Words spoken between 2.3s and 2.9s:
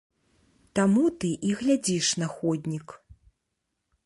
ходнік.